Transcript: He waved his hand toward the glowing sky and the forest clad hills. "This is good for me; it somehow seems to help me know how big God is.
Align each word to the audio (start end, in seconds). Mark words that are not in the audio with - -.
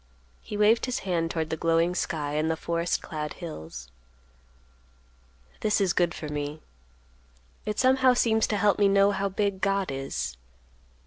He 0.41 0.57
waved 0.57 0.87
his 0.87 1.01
hand 1.05 1.29
toward 1.29 1.51
the 1.51 1.55
glowing 1.55 1.93
sky 1.93 2.33
and 2.33 2.49
the 2.49 2.55
forest 2.57 3.03
clad 3.03 3.33
hills. 3.33 3.87
"This 5.59 5.79
is 5.79 5.93
good 5.93 6.15
for 6.15 6.27
me; 6.27 6.63
it 7.67 7.77
somehow 7.77 8.15
seems 8.15 8.47
to 8.47 8.57
help 8.57 8.79
me 8.79 8.87
know 8.87 9.11
how 9.11 9.29
big 9.29 9.61
God 9.61 9.91
is. 9.91 10.37